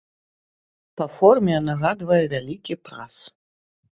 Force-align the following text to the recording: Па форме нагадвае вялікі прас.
Па 1.01 1.05
форме 1.17 1.55
нагадвае 1.67 2.21
вялікі 2.33 2.79
прас. 2.89 3.15